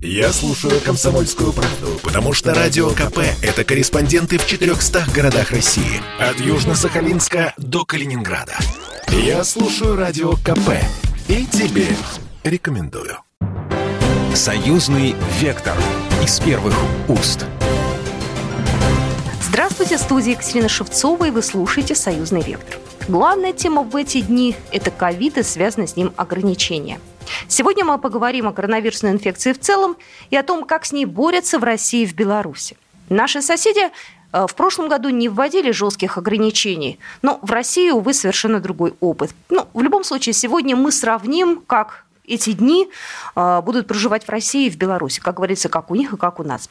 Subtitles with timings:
[0.00, 6.00] Я слушаю «Комсомольскую правду», потому что «Радио КП»— это корреспонденты в 400 городах России.
[6.20, 8.56] От Южно-Сахалинска до Калининграда.
[9.08, 10.70] Я слушаю «Радио КП»
[11.26, 11.88] и тебе
[12.44, 13.18] рекомендую.
[14.36, 15.76] Союзный вектор
[16.22, 16.76] из первых
[17.08, 17.44] уст.
[19.42, 22.78] Здравствуйте, студия Екатерина Шевцова, и вы слушаете «Союзный вектор».
[23.08, 27.00] Главная тема в эти дни– это ковид и связанные с ним ограничения.
[27.48, 29.96] Сегодня мы поговорим о коронавирусной инфекции в целом
[30.30, 32.76] и о том, как с ней борются в России и в Беларуси.
[33.08, 33.90] Наши соседи
[34.32, 39.30] э, в прошлом году не вводили жестких ограничений, но в России, увы, совершенно другой опыт.
[39.48, 42.88] Ну, в любом случае, сегодня мы сравним, как эти дни
[43.34, 46.40] э, будут проживать в России и в Беларуси, как говорится, как у них и как
[46.40, 46.68] у нас.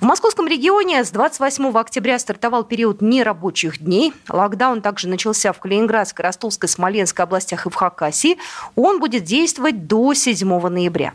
[0.00, 4.12] В московском регионе с 28 октября стартовал период нерабочих дней.
[4.28, 8.38] Локдаун также начался в Калининградской, Ростовской, Смоленской областях и в Хакасии.
[8.76, 11.12] Он будет действовать до 7 ноября.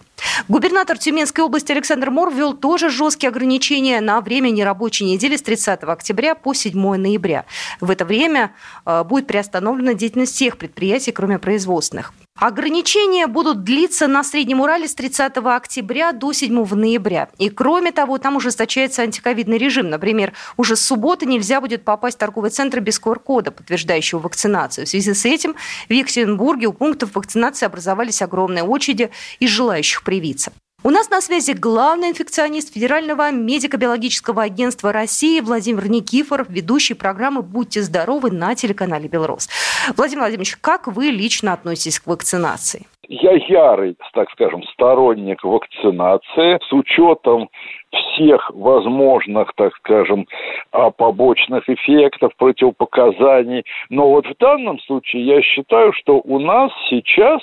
[0.48, 5.84] Губернатор Тюменской области Александр Мор ввел тоже жесткие ограничения на время нерабочей недели с 30
[5.84, 7.46] октября по 7 ноября.
[7.82, 8.54] В это время
[8.86, 12.14] э, будет приостановлена деятельность всех предприятий, кроме производственных.
[12.38, 17.30] Ограничения будут длиться на Среднем Урале с 30 октября до 7 ноября.
[17.38, 19.90] И кроме того, там ужесточается антиковидный режим.
[19.90, 24.86] Например, уже с субботы нельзя будет попасть в торговый центр без QR-кода, подтверждающего вакцинацию.
[24.86, 25.56] В связи с этим
[25.88, 30.52] в Екатеринбурге у пунктов вакцинации образовались огромные очереди из желающих привиться.
[30.86, 37.82] У нас на связи главный инфекционист Федерального медико-биологического агентства России Владимир Никифоров, ведущий программы «Будьте
[37.82, 39.50] здоровы» на телеканале «Белрос».
[39.98, 42.86] Владимир Владимирович, как вы лично относитесь к вакцинации?
[43.08, 47.50] Я ярый, так скажем, сторонник вакцинации с учетом
[47.92, 50.28] всех возможных, так скажем,
[50.72, 53.64] а, побочных эффектов, противопоказаний.
[53.90, 57.42] Но вот в данном случае я считаю, что у нас сейчас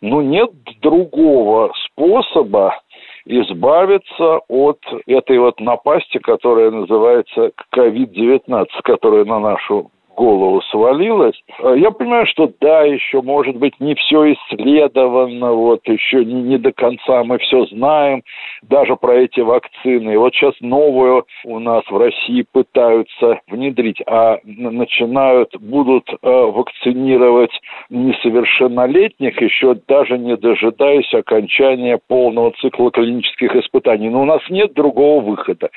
[0.00, 2.80] ну, нет другого способа
[3.24, 11.40] избавиться от этой вот напасти, которая называется COVID-19, которая на нашу голову свалилось.
[11.62, 16.58] А я понимаю, что да, еще, может быть, не все исследовано, вот еще не, не
[16.58, 18.22] до конца мы все знаем,
[18.62, 20.12] даже про эти вакцины.
[20.12, 27.52] И вот сейчас новую у нас в России пытаются внедрить, а начинают, будут э, вакцинировать
[27.90, 34.08] несовершеннолетних, еще даже не дожидаясь окончания полного цикла клинических испытаний.
[34.08, 35.70] Но у нас нет другого выхода.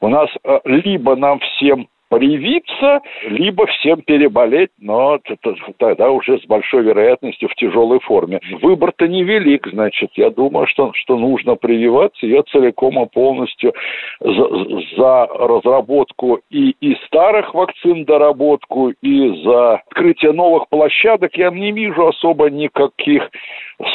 [0.00, 5.18] У нас э, либо нам всем привиться, либо всем переболеть, но
[5.78, 8.40] тогда уже с большой вероятностью в тяжелой форме.
[8.60, 12.26] Выбор-то невелик, значит, я думаю, что, что нужно прививаться.
[12.26, 13.72] Я целиком и полностью
[14.20, 14.46] за,
[14.96, 21.34] за разработку и, и старых вакцин доработку, и за открытие новых площадок.
[21.36, 23.30] Я не вижу особо никаких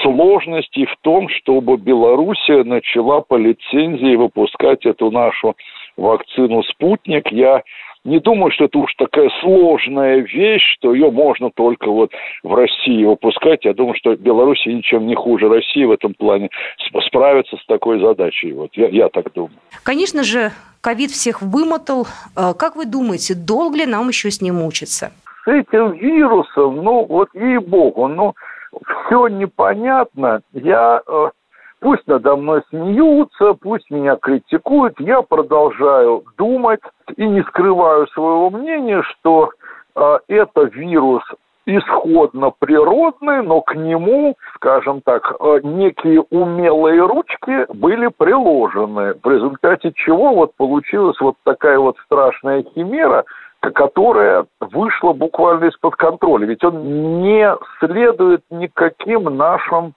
[0.01, 5.55] сложностей в том, чтобы Белоруссия начала по лицензии выпускать эту нашу
[5.97, 7.31] вакцину «Спутник».
[7.31, 7.63] Я
[8.07, 13.03] не думаю, что это уж такая сложная вещь, что ее можно только вот в России
[13.03, 13.65] выпускать.
[13.65, 16.49] Я думаю, что Беларусь ничем не хуже России в этом плане
[17.05, 18.53] справится с такой задачей.
[18.53, 19.51] Вот я, я так думаю.
[19.83, 22.07] Конечно же, ковид всех вымотал.
[22.35, 25.11] А как вы думаете, долго ли нам еще с ним мучиться?
[25.43, 28.33] С этим вирусом, ну вот ей-богу, ну
[29.07, 30.41] все непонятно.
[30.53, 31.29] Я э,
[31.79, 36.81] Пусть надо мной смеются, пусть меня критикуют, я продолжаю думать
[37.15, 39.51] и не скрываю своего мнения, что
[39.95, 41.23] э, это вирус
[41.67, 49.91] исходно природный, но к нему, скажем так, э, некие умелые ручки были приложены, в результате
[49.93, 53.25] чего вот получилась вот такая вот страшная химера,
[53.59, 56.47] которая вышла буквально из-под контроля.
[56.47, 59.93] Ведь он не следует никаким нашим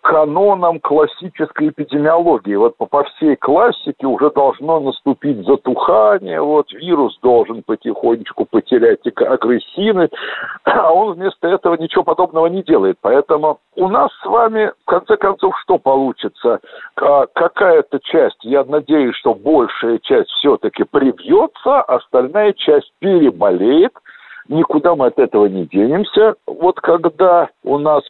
[0.00, 2.54] канонам классической эпидемиологии.
[2.54, 10.12] Вот по, всей классике уже должно наступить затухание, вот вирус должен потихонечку потерять агрессивность,
[10.64, 12.96] а он вместо этого ничего подобного не делает.
[13.00, 16.60] Поэтому у нас с вами, в конце концов, что получится?
[16.94, 23.92] Какая-то часть, я надеюсь, что большая часть все-таки привьется, остальная часть переболеет–
[24.48, 26.34] никуда мы от этого не денемся.
[26.46, 28.02] Вот когда у нас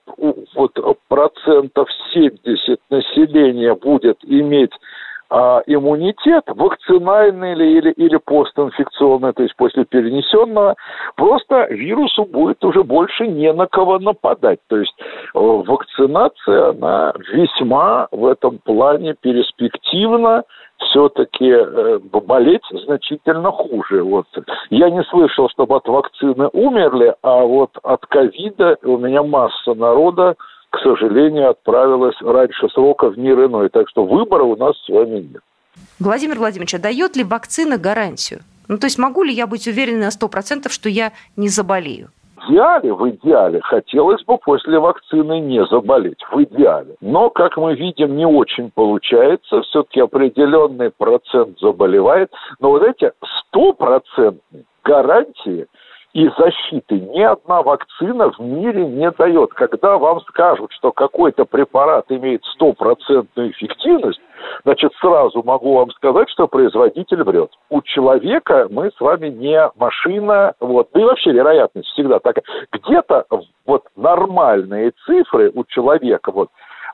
[0.55, 4.73] вот процентов 70 населения будет иметь
[5.35, 10.75] а, иммунитет, вакцинальный или, или, или постинфекционный, то есть после перенесенного,
[11.17, 14.59] просто вирусу будет уже больше не на кого нападать.
[14.69, 20.45] То есть э, вакцинация, она весьма в этом плане перспективна,
[20.77, 24.03] все-таки э, болеть значительно хуже.
[24.03, 24.27] Вот.
[24.69, 30.37] Я не слышал, чтобы от вакцины умерли, а вот от ковида у меня масса народа
[30.73, 33.69] к сожалению, отправилась раньше срока в мир иной.
[33.69, 35.43] Так что выбора у нас с вами нет.
[36.01, 38.41] Владимир Владимирович, а дает ли вакцина гарантию?
[38.69, 42.09] Ну, то есть могу ли я быть уверена на 100%, что я не заболею?
[42.37, 46.97] В идеале, в идеале, хотелось бы после вакцины не заболеть, в идеале.
[47.03, 52.33] Но, как мы видим, не очень получается, все-таки определенный процент заболевает.
[52.61, 53.13] Но вот эти
[53.49, 55.67] стопроцентные гарантии
[56.13, 59.53] и защиты ни одна вакцина в мире не дает.
[59.55, 64.21] Когда вам скажут, что какой-то препарат имеет стопроцентную эффективность,
[64.65, 67.51] значит, сразу могу вам сказать, что производитель врет.
[67.71, 72.45] У человека мы с вами не машина, вот, да и вообще вероятность всегда такая.
[72.73, 73.27] Где-то
[73.65, 76.51] вот нормальные цифры у человека, вот,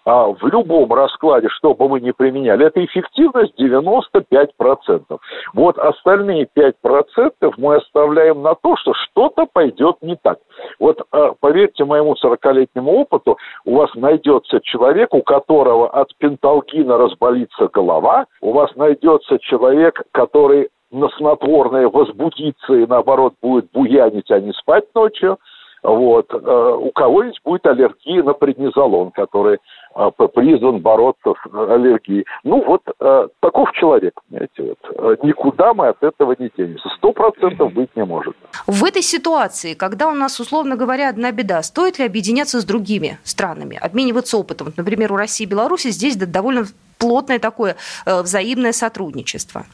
[0.08, 5.18] а, в любом раскладе, что бы мы ни применяли, это эффективность 95%.
[5.52, 10.38] Вот остальные 5% мы оставляем на то, что что-то пойдет не так.
[10.80, 17.68] Вот а, поверьте моему 40-летнему опыту, у вас найдется человек, у которого от пенталгина разболится
[17.68, 24.52] голова, у вас найдется человек, который на снотворное возбудится и наоборот будет буянить, а не
[24.54, 25.36] спать ночью–
[25.82, 26.26] вот.
[26.32, 29.58] Э, у кого-нибудь будет аллергия на преднизолон, который
[29.94, 32.24] э, призван бороться с аллергией.
[32.44, 35.22] Ну вот э, таков человек, понимаете, вот.
[35.22, 36.88] Никуда мы от этого не денемся.
[36.96, 38.36] Сто процентов быть не может.
[38.66, 43.18] В этой ситуации, когда у нас, условно говоря, одна беда, стоит ли объединяться с другими
[43.22, 44.72] странами, обмениваться опытом?
[44.76, 46.64] Например, у России и Беларуси здесь довольно
[46.98, 49.64] плотное такое взаимное сотрудничество.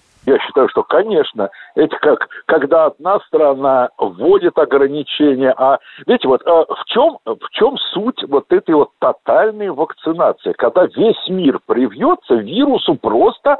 [0.54, 6.84] Считаю, что, конечно, это как, когда одна страна вводит ограничения, а, видите, вот а в
[6.86, 10.52] чем, в чем суть вот этой вот тотальной вакцинации?
[10.52, 13.58] Когда весь мир привьется, вирусу просто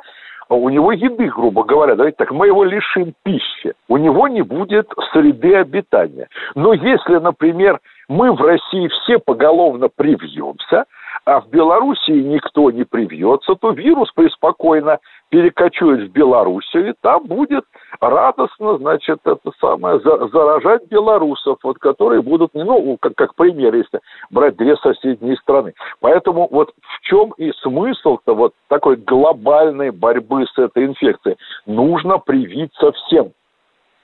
[0.49, 4.89] у него еды, грубо говоря, давайте так, мы его лишим пищи, у него не будет
[5.13, 6.29] среды обитания.
[6.55, 10.85] Но если, например, мы в России все поголовно привьемся,
[11.25, 14.99] а в Белоруссии никто не привьется, то вирус преспокойно
[15.31, 17.65] перекочует в Белоруссию, и там будет
[18.01, 24.01] радостно, значит, это самое, заражать белорусов, вот, которые будут, ну, как, как пример, если
[24.31, 25.75] брать две соседние страны.
[26.01, 31.37] Поэтому вот в чем и смысл-то вот такой глобальной борьбы с этой инфекцией?
[31.67, 33.33] Нужно привиться всем.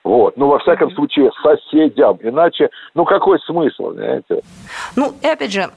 [0.03, 0.37] Вот.
[0.37, 2.19] Ну, во всяком случае, соседям.
[2.23, 4.41] Иначе, ну, какой смысл, понимаете?
[4.97, 5.69] Ну, и опять же,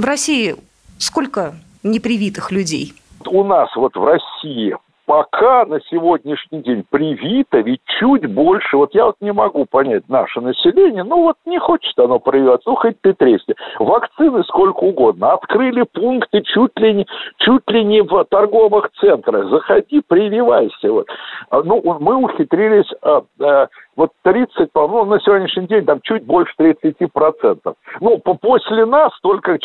[0.00, 0.56] в России
[0.98, 2.94] сколько непривитых людей?
[3.26, 4.74] У нас вот в России
[5.10, 10.40] пока на сегодняшний день привито ведь чуть больше, вот я вот не могу понять наше
[10.40, 13.56] население, ну вот не хочет оно прививаться, ну хоть ты тресни.
[13.80, 15.32] Вакцины сколько угодно.
[15.32, 17.06] Открыли пункты чуть ли не,
[17.38, 19.50] чуть ли не в торговых центрах.
[19.50, 20.92] Заходи, прививайся.
[20.92, 21.08] Вот.
[21.50, 23.66] А, ну, мы ухитрились а, а,
[24.00, 27.74] вот 30, по-моему, на сегодняшний день там чуть больше 30%.
[28.00, 29.58] Ну, по после нас только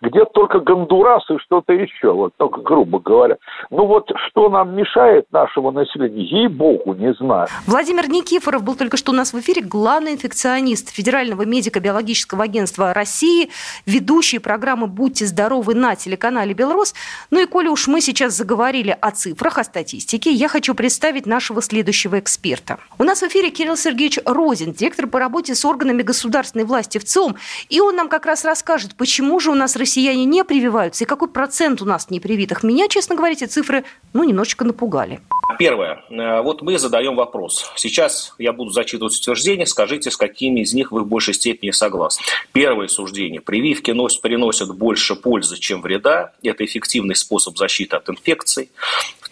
[0.00, 3.36] где-то только Гондурас и что-то еще, вот только грубо говоря.
[3.68, 7.48] Ну вот что нам мешает нашего населения, ей-богу, не знаю.
[7.66, 13.50] Владимир Никифоров был только что у нас в эфире, главный инфекционист Федерального медико-биологического агентства России,
[13.84, 16.94] ведущий программы «Будьте здоровы» на телеканале «Белрос».
[17.30, 21.60] Ну и коли уж мы сейчас заговорили о цифрах, о статистике, я хочу представить нашего
[21.60, 22.78] следующего эксперта.
[22.98, 27.04] У нас в эфире Кирилл Сергеевич Розин, директор по работе с органами государственной власти в
[27.04, 27.36] ЦИОМ.
[27.68, 31.28] И он нам как раз расскажет, почему же у нас россияне не прививаются и какой
[31.28, 32.62] процент у нас непривитых.
[32.62, 35.20] Меня, честно говоря, эти цифры ну, немножечко напугали.
[35.58, 36.02] Первое.
[36.10, 37.70] Э, вот мы задаем вопрос.
[37.76, 39.66] Сейчас я буду зачитывать утверждения.
[39.66, 42.24] Скажите, с какими из них вы в большей степени согласны.
[42.52, 43.40] Первое суждение.
[43.40, 46.32] Прививки носят, приносят больше пользы, чем вреда.
[46.42, 48.70] Это эффективный способ защиты от инфекций.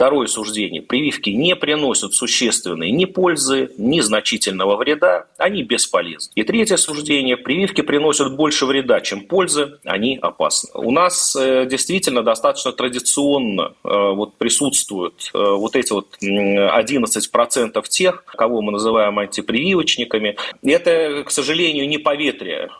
[0.00, 0.80] Второе суждение.
[0.80, 6.32] Прививки не приносят существенной ни пользы, ни значительного вреда, они бесполезны.
[6.36, 7.36] И третье суждение.
[7.36, 10.70] Прививки приносят больше вреда, чем пользы, они опасны.
[10.72, 18.24] У нас э, действительно достаточно традиционно э, вот присутствуют э, вот эти вот 11% тех,
[18.24, 20.38] кого мы называем антипрививочниками.
[20.62, 22.70] Это, к сожалению, не поветрие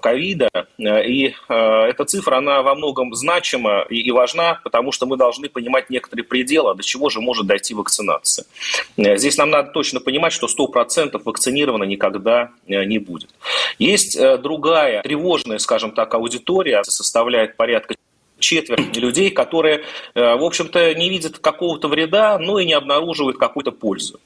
[0.00, 0.48] ковида.
[0.78, 6.24] И эта цифра, она во многом значима и важна, потому что мы должны понимать некоторые
[6.24, 8.44] пределы дело, до чего же может дойти вакцинация.
[8.96, 13.30] Э, здесь нам надо точно понимать, что 100% вакцинировано никогда э, не будет.
[13.78, 17.94] Есть э, другая тревожная, скажем так, аудитория, составляет порядка
[18.38, 19.82] четверти людей, которые,
[20.14, 24.20] в общем-то, не видят какого-то вреда, но и не обнаруживают какую-то пользу.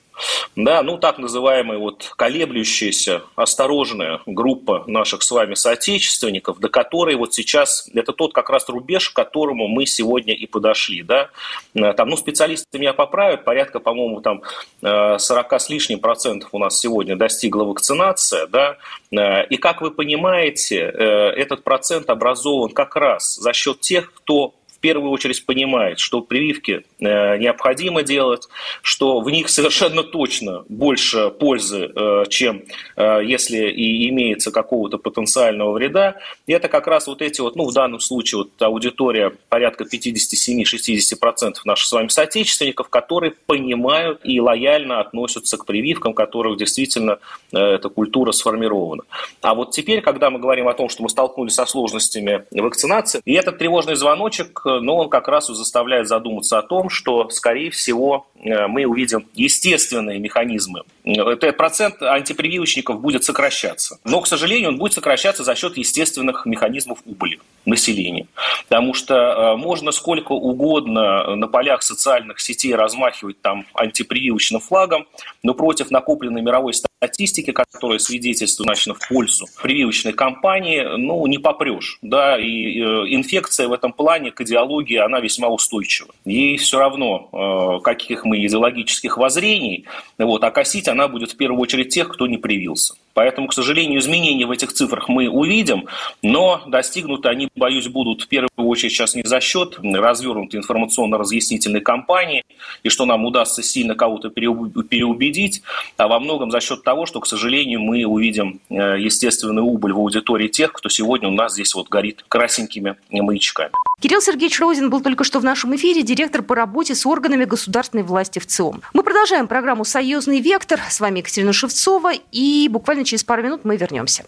[0.56, 7.34] Да, ну так называемая вот колеблющаяся, осторожная группа наших с вами соотечественников, до которой вот
[7.34, 11.30] сейчас, это тот как раз рубеж, к которому мы сегодня и подошли, да.
[11.74, 14.42] Э, там, ну, специалисты меня поправят, порядка, по-моему, там
[14.82, 18.76] 40 с лишним процентов у нас сегодня достигла вакцинация, да,
[19.10, 25.46] и как вы понимаете, этот процент образован как раз за счет тех, кто первую очередь
[25.46, 28.48] понимает, что прививки э, необходимо делать,
[28.82, 32.64] что в них совершенно точно больше пользы, э, чем
[32.96, 36.16] э, если и имеется какого-то потенциального вреда.
[36.46, 41.54] И это как раз вот эти вот, ну, в данном случае вот аудитория порядка 57-60%
[41.64, 47.18] наших с вами соотечественников, которые понимают и лояльно относятся к прививкам, которых действительно
[47.52, 49.04] эта культура сформирована.
[49.42, 53.34] А вот теперь, когда мы говорим о том, что мы столкнулись со сложностями вакцинации, и
[53.34, 58.26] этот тревожный звоночек но он как раз и заставляет задуматься о том, что, скорее всего,
[58.36, 60.82] э, мы увидим естественные механизмы.
[61.04, 63.98] Этот процент антипрививочников будет сокращаться.
[64.04, 68.26] Но, к сожалению, он будет сокращаться за счет естественных механизмов убыли населения.
[68.68, 75.06] Потому что э, можно сколько угодно на полях социальных сетей размахивать там антипрививочным флагом,
[75.42, 81.98] но против накопленной мировой статистики, которая свидетельствует значит, в пользу прививочной кампании, ну, не попрешь.
[82.02, 82.38] Да?
[82.38, 84.61] И э, инфекция в этом плане к идеологии,
[85.04, 86.14] она весьма устойчива.
[86.24, 89.86] Ей все равно, э, каких мы идеологических воззрений,
[90.18, 92.94] вот, а косить она будет в первую очередь тех, кто не привился.
[93.14, 95.86] Поэтому, к сожалению, изменения в этих цифрах мы увидим,
[96.22, 102.44] но достигнуты они, боюсь, будут в первую очередь сейчас не за счет развернутой информационно-разъяснительной кампании,
[102.82, 105.62] и что нам удастся сильно кого-то переубедить,
[105.96, 109.98] а во многом за счет того, что, к сожалению, мы увидим э, естественную убыль в
[109.98, 113.72] аудитории тех, кто сегодня у нас здесь вот горит красненькими маячками.
[114.00, 118.02] Кирилл Сергеевич Розин был только что в нашем эфире, директор по работе с органами государственной
[118.02, 118.80] власти в ЦИОМ.
[118.94, 120.80] Мы продолжаем программу «Союзный вектор».
[120.90, 122.68] С вами Екатерина Шевцова, и
[123.02, 124.24] буквально через пару минут мы вернемся.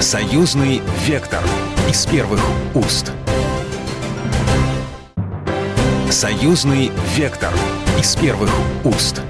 [0.00, 1.42] «Союзный вектор»
[1.88, 2.40] из первых
[2.74, 3.12] уст.
[6.10, 7.52] «Союзный вектор»
[7.98, 8.50] из первых
[8.84, 9.20] уст.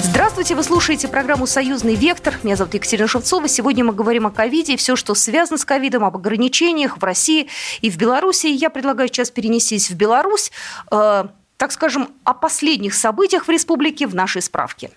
[0.00, 2.34] Здравствуйте, вы слушаете программу «Союзный вектор».
[2.42, 3.48] Меня зовут Екатерина Шевцова.
[3.48, 7.48] Сегодня мы говорим о ковиде и все, что связано с ковидом, об ограничениях в России
[7.80, 8.46] и в Беларуси.
[8.46, 10.52] Я предлагаю сейчас перенестись в Беларусь,
[10.90, 11.24] э,
[11.56, 14.90] так скажем, о последних событиях в республике в нашей справке.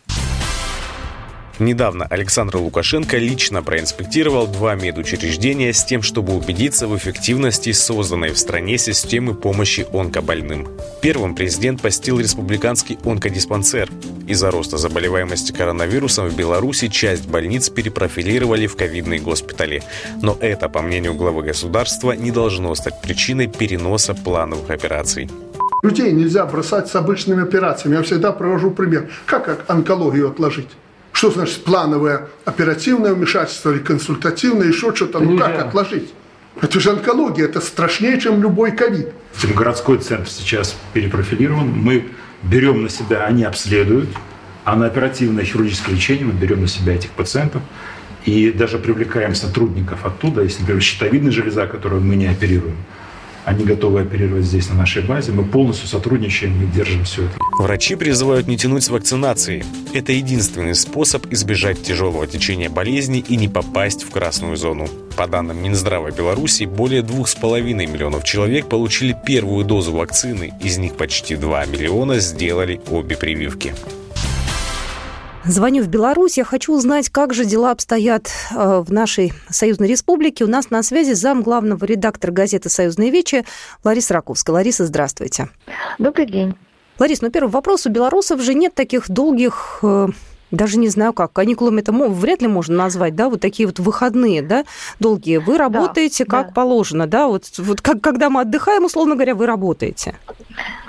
[1.60, 8.38] Недавно Александр Лукашенко лично проинспектировал два медучреждения с тем, чтобы убедиться в эффективности созданной в
[8.38, 10.68] стране системы помощи онкобольным.
[11.02, 13.90] Первым президент посетил республиканский онкодиспансер.
[14.28, 19.82] Из-за роста заболеваемости коронавирусом в Беларуси часть больниц перепрофилировали в ковидные госпитали.
[20.22, 25.30] Но это, по мнению главы государства, не должно стать причиной переноса плановых операций.
[25.84, 27.96] Людей нельзя бросать с обычными операциями.
[27.96, 29.10] Я всегда провожу пример.
[29.26, 30.70] Как онкологию отложить?
[31.16, 35.20] Что значит плановое оперативное вмешательство или консультативное, еще что-то?
[35.20, 36.14] Ну как отложить?
[36.62, 39.14] Это же онкология, это страшнее, чем любой ковид.
[39.56, 41.70] Городской центр сейчас перепрофилирован.
[41.70, 42.08] Мы
[42.44, 44.10] берем на себя, они обследуют,
[44.66, 47.62] а на оперативное хирургическое лечение мы берем на себя этих пациентов.
[48.26, 52.76] И даже привлекаем сотрудников оттуда, если, например, щитовидная железа, которую мы не оперируем,
[53.46, 55.32] они готовы оперировать здесь, на нашей базе.
[55.32, 57.38] Мы полностью сотрудничаем и держим все это.
[57.60, 59.64] Врачи призывают не тянуть с вакцинацией.
[59.94, 64.88] Это единственный способ избежать тяжелого течения болезни и не попасть в красную зону.
[65.16, 70.54] По данным Минздрава Беларуси, более 2,5 миллионов человек получили первую дозу вакцины.
[70.62, 73.74] Из них почти 2 миллиона сделали обе прививки.
[75.48, 76.38] Звоню в Беларусь.
[76.38, 80.44] Я хочу узнать, как же дела обстоят э, в нашей союзной республике.
[80.44, 83.46] У нас на связи зам главного редактора газеты «Союзные вечи»
[83.84, 84.56] Лариса Раковская.
[84.56, 85.50] Лариса, здравствуйте.
[86.00, 86.56] Добрый день.
[86.98, 87.86] Ларис, ну первый вопрос.
[87.86, 90.08] У белорусов же нет таких долгих э,
[90.52, 94.42] даже не знаю как, каникулами это вряд ли можно назвать, да, вот такие вот выходные,
[94.42, 94.64] да,
[95.00, 95.38] долгие.
[95.38, 96.54] Вы работаете да, как да.
[96.54, 100.16] положено, да, вот, вот как, когда мы отдыхаем, условно говоря, вы работаете.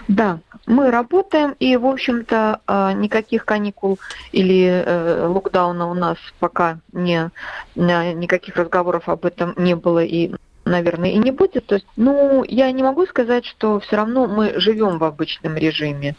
[0.09, 3.99] Да, мы работаем, и, в общем-то, а, никаких каникул
[4.33, 7.31] или э, локдауна у нас пока не,
[7.75, 10.33] никаких разговоров об этом не было и
[10.65, 11.67] наверное, и не будет.
[11.67, 16.17] То есть, ну, я не могу сказать, что все равно мы живем в обычном режиме.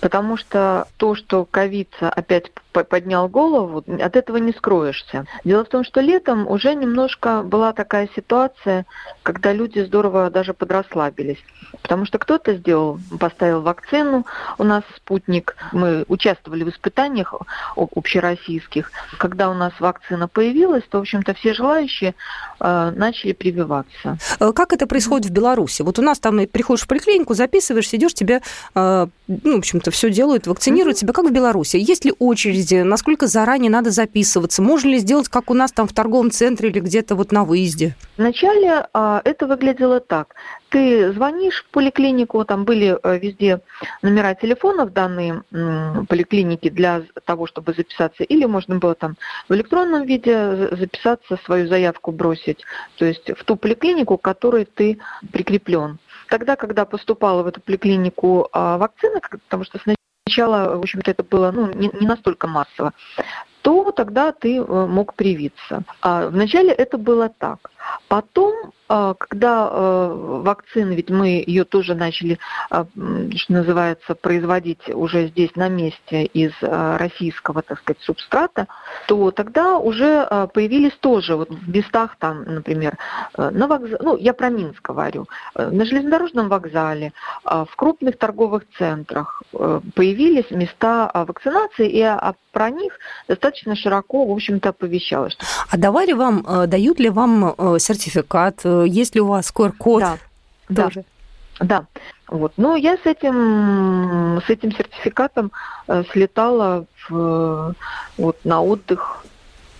[0.00, 2.52] Потому что то, что ковид опять
[2.84, 5.26] поднял голову, от этого не скроешься.
[5.44, 8.86] Дело в том, что летом уже немножко была такая ситуация,
[9.22, 11.38] когда люди здорово даже подрасслабились.
[11.82, 14.26] Потому что кто-то сделал, поставил вакцину,
[14.58, 17.34] у нас спутник, мы участвовали в испытаниях
[17.76, 18.90] общероссийских.
[19.18, 22.14] Когда у нас вакцина появилась, то, в общем-то, все желающие
[22.60, 24.18] э, начали прививаться.
[24.40, 25.82] Э, как это происходит в Беларуси?
[25.82, 28.42] Вот у нас там приходишь в поликлинику, записываешься, идешь, тебе,
[28.74, 31.00] э, ну, в общем-то, все делают, вакцинируют mm-hmm.
[31.00, 31.12] тебя.
[31.12, 31.76] Как в Беларуси?
[31.76, 32.14] Есть ли
[32.68, 32.82] очереди?
[32.82, 34.62] Насколько заранее надо записываться?
[34.62, 37.94] Можно ли сделать, как у нас там в торговом центре или где-то вот на выезде?
[38.16, 40.34] Вначале э, это выглядело так
[40.68, 43.60] ты звонишь в поликлинику, там были э, везде
[44.02, 45.42] номера телефонов данные
[46.08, 49.16] поликлиники для того, чтобы записаться, или можно было там
[49.48, 52.64] в электронном виде записаться, свою заявку бросить,
[52.96, 54.98] то есть в ту поликлинику, к которой ты
[55.32, 55.98] прикреплен.
[56.28, 59.96] Тогда, когда поступала в эту поликлинику а, вакцина, потому что сначала,
[60.76, 62.92] в общем-то, это было ну, не, не настолько массово,
[63.62, 65.82] то тогда ты э, мог привиться.
[66.00, 67.70] А вначале это было так.
[68.08, 72.38] Потом а, когда э, вакцины, ведь мы ее тоже начали,
[72.70, 72.86] а,
[73.36, 78.66] что называется, производить уже здесь на месте из а, российского, так сказать, субстрата,
[79.06, 82.96] то тогда уже появились тоже вот в местах там, например,
[83.36, 87.12] э, на вокзале, ну, я про Минск говорю, э, на железнодорожном вокзале,
[87.44, 89.42] в крупных торговых центрах
[89.94, 92.16] появились места вакцинации, и
[92.52, 92.92] про них
[93.28, 95.36] достаточно широко, в общем-то, оповещалось.
[95.70, 100.02] А давали вам, дают ли вам сертификат есть ли у вас QR-код?
[100.68, 101.00] Да, тоже?
[101.00, 101.04] да.
[101.60, 101.86] Да.
[102.28, 102.52] Вот.
[102.56, 105.50] Но я с этим, с этим сертификатом
[105.88, 107.74] э, слетала в,
[108.16, 109.24] вот, на отдых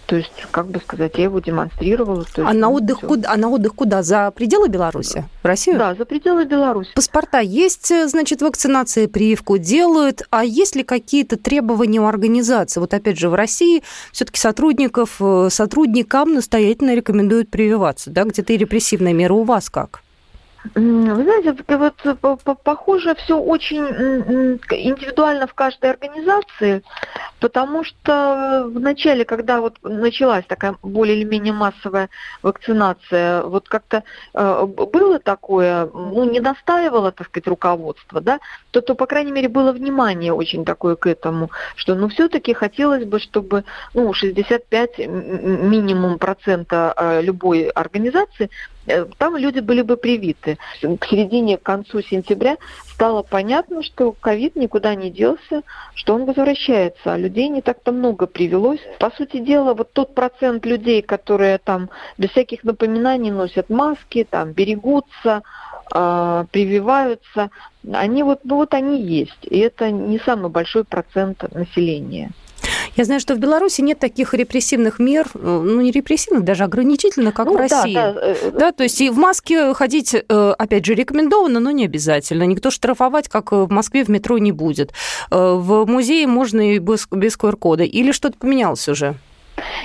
[0.09, 2.25] то есть, как бы сказать, я его демонстрировала.
[2.37, 4.03] а, есть, на отдых куда, а на отдых куда?
[4.03, 5.27] За пределы Беларуси?
[5.43, 5.79] В Россию?
[5.79, 6.91] Да, за пределы Беларуси.
[6.95, 10.23] Паспорта есть, э, значит, вакцинация, прививку делают.
[10.31, 12.81] А есть ли какие-то требования у организации?
[12.81, 18.25] Вот опять же, в России все-таки сотрудников, э, сотрудникам настоятельно рекомендуют прививаться, да?
[18.25, 20.01] Где-то и репрессивные меры у вас как?
[20.75, 26.83] Вы знаете, вот похоже все очень индивидуально в каждой организации,
[27.39, 32.09] потому что в начале, когда вот началась такая более или менее массовая
[32.43, 34.03] вакцинация, вот как-то
[34.35, 38.41] э, было такое, ну, не настаивало, так сказать, руководство, да,
[38.73, 43.05] то, то, по крайней мере, было внимание очень такое к этому, что, ну, все-таки хотелось
[43.05, 48.78] бы, чтобы, ну, 65 минимум процента э, любой организации Э,
[49.19, 50.59] там люди были бы привиты.
[50.81, 52.57] К середине, к концу сентября
[52.89, 55.63] стало понятно, что ковид никуда не делся,
[55.95, 58.81] что он возвращается, а людей не так-то много привелось.
[58.99, 64.53] По сути дела, вот тот процент людей, которые там без всяких напоминаний носят маски, там
[64.53, 65.43] берегутся,
[65.95, 67.51] э, прививаются,
[67.93, 69.45] они вот, ну вот они есть.
[69.45, 72.31] И это не самый большой процент населения.
[72.99, 77.33] Я знаю, что в Беларуси нет таких репрессивных мер, э, ну не репрессивных, даже ограничительных,
[77.33, 77.95] как ну, в России.
[77.95, 78.21] Да, да.
[78.21, 82.43] Э, да, то есть и в маске ходить, э, опять же, рекомендовано, но не обязательно.
[82.43, 84.91] Никто штрафовать, как в Москве, в метро не будет.
[85.31, 87.85] В музее можно и без, без QR-кода.
[87.85, 89.15] Или что-то поменялось уже?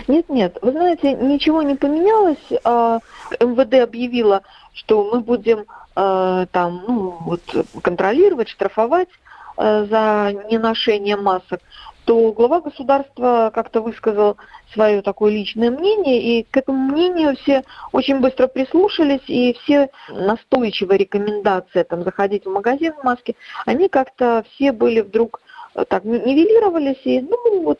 [0.08, 2.38] Нет, нет, вы знаете, ничего не поменялось.
[2.64, 2.98] А,
[3.40, 4.42] МВД объявила,
[4.74, 7.42] что мы будем там, ну, вот,
[7.84, 9.10] контролировать, штрафовать
[9.56, 11.60] за неношение масок
[12.06, 14.38] то глава государства как-то высказал
[14.74, 20.98] свое такое личное мнение, и к этому мнению все очень быстро прислушались, и все настойчивые
[20.98, 23.36] рекомендации там, заходить в магазин в маске,
[23.66, 25.42] они как-то все были вдруг
[25.76, 27.80] э, так нивелировались, и ну вот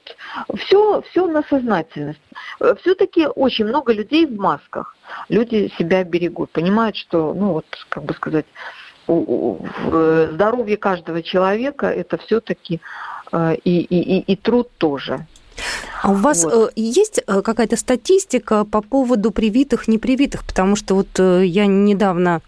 [0.58, 2.22] все, все на сознательность.
[2.62, 4.96] Э, Все-таки очень много людей в масках.
[5.28, 8.46] Люди себя берегут, понимают, что, ну вот, как бы сказать,
[9.06, 12.80] здоровье каждого человека это все-таки
[13.23, 13.23] Э,
[13.64, 15.26] и, и, и, и труд тоже.
[16.02, 16.54] А у вас вот.
[16.54, 20.44] Э, есть э, какая-то статистика по поводу привитых, непривитых?
[20.44, 22.42] Потому что вот я недавно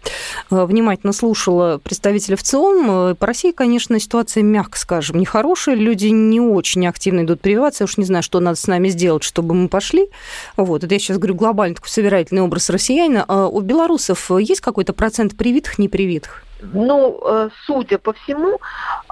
[0.50, 3.16] внимательно слушала представителя ВЦИОМ.
[3.16, 5.76] По России, конечно, ситуация, мягко скажем, нехорошая.
[5.76, 7.84] Люди не очень активно идут прививаться.
[7.84, 10.08] Я уж не знаю, что надо с нами сделать, чтобы мы пошли.
[10.56, 10.84] Вот.
[10.84, 13.24] Это я сейчас говорю глобально такой собирательный образ россиянина.
[13.26, 16.45] А у белорусов есть какой-то процент привитых, непривитых?
[16.60, 18.60] Ну, э, судя по всему,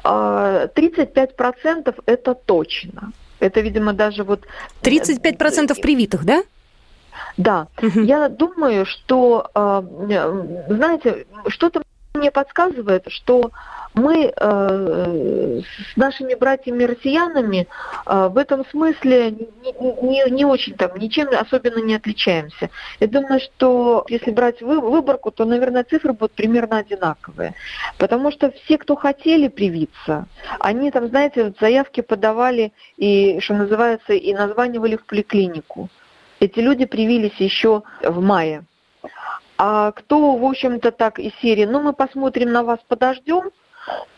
[0.03, 3.13] 35% э, это точно.
[3.41, 4.47] Это, видимо, даже вот...
[4.83, 6.43] 35% э, привитых, да?
[7.37, 7.67] Да.
[7.83, 8.01] Угу.
[8.01, 9.51] Я думаю, что,
[10.69, 11.83] знаете, что-то
[12.25, 13.51] мне подсказывает, что
[13.93, 15.61] мы э,
[15.93, 17.67] с нашими братьями-россиянами
[18.07, 22.71] э, в этом смысле не, не, не очень там, ничем особенно не отличаемся.
[22.99, 27.53] Я думаю, что если брать вы, выборку, то, наверное, цифры будут примерно одинаковые.
[27.99, 30.27] Потому что все, кто хотели привиться,
[30.61, 35.91] они там, знаете, заявки подавали и, что называется, и названивали в поликлинику.
[36.41, 38.65] Эти люди привились еще в мае.
[39.57, 43.51] А кто, в общем-то, так из серии, ну, мы посмотрим на вас, подождем,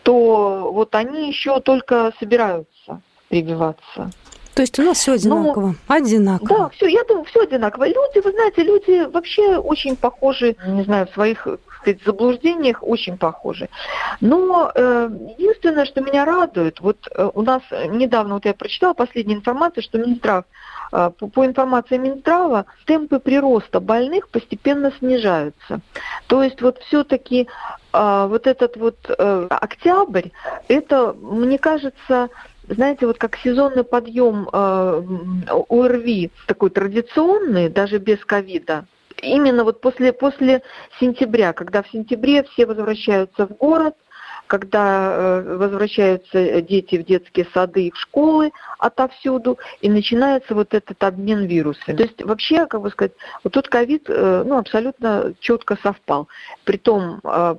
[0.02, 4.10] то вот они еще только собираются прививаться.
[4.54, 5.66] То есть у нас все одинаково.
[5.68, 6.48] Ну, одинаково.
[6.48, 7.86] Да, все, я думаю, все одинаково.
[7.88, 11.46] Люди, вы знаете, люди вообще очень похожи, не знаю, в своих
[11.86, 13.68] сказать, заблуждениях очень похожи.
[14.20, 19.38] Но э, единственное, что меня радует, вот э, у нас недавно, вот я прочитала последнюю
[19.38, 20.44] информацию, что Минздрав
[20.92, 25.80] э, по, по информации Минздрава, темпы прироста больных постепенно снижаются.
[26.26, 27.48] То есть вот все-таки
[27.92, 30.30] э, вот этот вот э, октябрь,
[30.68, 32.28] это, мне кажется,
[32.68, 35.02] знаете, вот как сезонный подъем э,
[35.68, 38.86] ОРВИ, такой традиционный, даже без ковида,
[39.26, 40.62] именно вот после, после
[41.00, 43.94] сентября, когда в сентябре все возвращаются в город,
[44.46, 51.02] когда э, возвращаются дети в детские сады и в школы отовсюду, и начинается вот этот
[51.02, 51.96] обмен вирусами.
[51.96, 56.28] То есть вообще, как бы сказать, вот тут ковид э, ну, абсолютно четко совпал.
[56.64, 57.56] Притом, э,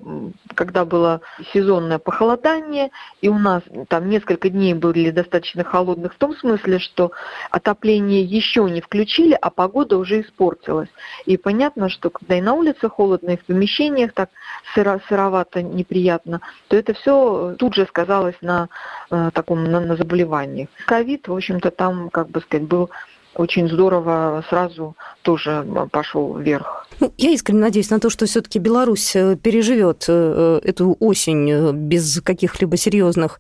[0.56, 1.22] когда было
[1.54, 7.12] сезонное похолодание, и у нас там несколько дней были достаточно холодных в том смысле, что
[7.52, 10.90] отопление еще не включили, а погода уже испортилась.
[11.26, 14.30] И понятно, что когда и на улице холодно, и в помещениях так
[14.74, 18.70] сыро, сыровато, неприятно, то это все тут же сказалось на
[19.10, 20.70] э, таком на, на заболевании.
[20.86, 22.90] Ковид, в общем-то, там, как бы сказать, был
[23.38, 26.88] очень здорово сразу тоже пошел вверх.
[27.00, 31.72] Ну, я искренне надеюсь на то, что все-таки Беларусь э, переживет э, эту осень э,
[31.72, 33.40] без каких-либо серьезных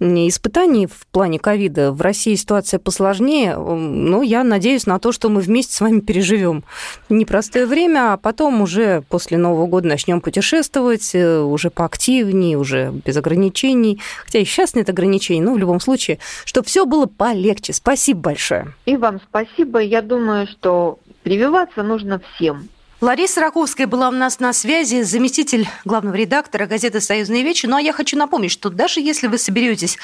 [0.00, 1.92] испытаний в плане ковида.
[1.92, 6.64] В России ситуация посложнее, но я надеюсь на то, что мы вместе с вами переживем
[7.08, 14.00] непростое время, а потом уже после Нового года начнем путешествовать уже поактивнее, уже без ограничений.
[14.24, 17.72] Хотя и сейчас нет ограничений, но в любом случае, чтобы все было полегче.
[17.72, 18.74] Спасибо большое.
[18.86, 19.80] И вам спасибо.
[19.80, 22.68] Я думаю, что прививаться нужно всем.
[23.00, 27.66] Лариса Раковская была у нас на связи, заместитель главного редактора газеты «Союзные вечи».
[27.66, 29.98] Ну а я хочу напомнить, что даже если вы соберетесь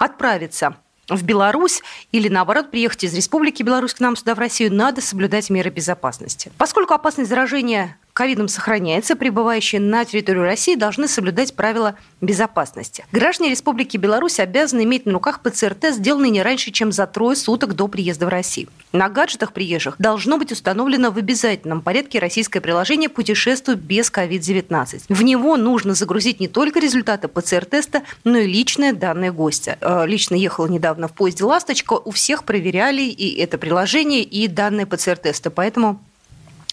[0.00, 0.76] отправиться
[1.08, 5.48] в Беларусь или, наоборот, приехать из Республики Беларусь к нам сюда, в Россию, надо соблюдать
[5.48, 6.50] меры безопасности.
[6.58, 13.06] Поскольку опасность заражения ковидом сохраняется, прибывающие на территорию России должны соблюдать правила безопасности.
[13.12, 17.74] Граждане Республики Беларусь обязаны иметь на руках ПЦР-тест, сделанный не раньше, чем за трое суток
[17.74, 18.68] до приезда в Россию.
[18.92, 25.04] На гаджетах приезжих должно быть установлено в обязательном порядке российское приложение «Путешествуй без COVID-19».
[25.08, 29.78] В него нужно загрузить не только результаты ПЦР-теста, но и личные данные гостя.
[29.80, 34.84] Э, лично ехала недавно в поезде «Ласточка», у всех проверяли и это приложение, и данные
[34.84, 36.02] ПЦР-теста, поэтому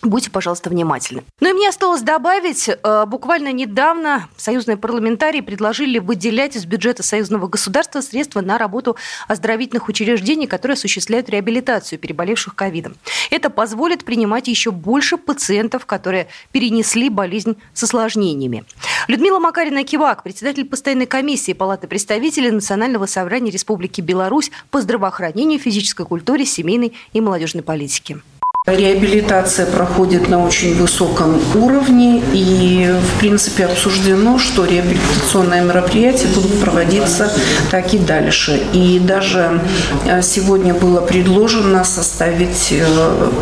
[0.07, 1.23] Будьте, пожалуйста, внимательны.
[1.41, 7.47] Ну и мне осталось добавить, э, буквально недавно союзные парламентарии предложили выделять из бюджета союзного
[7.47, 8.95] государства средства на работу
[9.27, 12.95] оздоровительных учреждений, которые осуществляют реабилитацию переболевших ковидом.
[13.31, 18.63] Это позволит принимать еще больше пациентов, которые перенесли болезнь с осложнениями.
[19.09, 26.45] Людмила Макарина-Кивак, председатель постоянной комиссии Палаты представителей Национального собрания Республики Беларусь по здравоохранению, физической культуре,
[26.45, 28.21] семейной и молодежной политике.
[28.67, 37.31] Реабилитация проходит на очень высоком уровне и, в принципе, обсуждено, что реабилитационные мероприятия будут проводиться
[37.71, 38.61] так и дальше.
[38.73, 39.61] И даже
[40.05, 42.85] э, сегодня было предложено составить э,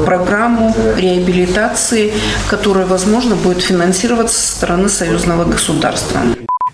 [0.05, 2.13] программу реабилитации,
[2.47, 6.21] которая, возможно, будет финансироваться со стороны союзного государства.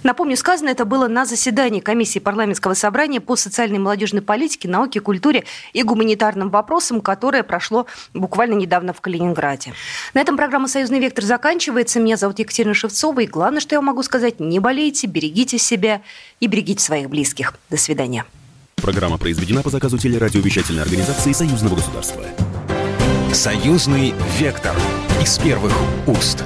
[0.04, 5.00] Напомню, сказано это было на заседании комиссии парламентского собрания по социальной и молодежной политике, науке,
[5.00, 9.74] культуре и гуманитарным вопросам, которое прошло буквально недавно в Калининграде.
[10.14, 12.00] На этом программа «Союзный вектор» заканчивается.
[12.00, 13.20] Меня зовут Екатерина Шевцова.
[13.20, 16.02] И главное, что я могу сказать, не болейте, берегите себя
[16.40, 17.54] и берегите своих близких.
[17.70, 18.26] До свидания.
[18.76, 22.24] Программа произведена по заказу телерадиовещательной организации Союзного государства.
[23.32, 24.76] «Союзный вектор»
[25.22, 25.74] из первых
[26.08, 26.44] уст.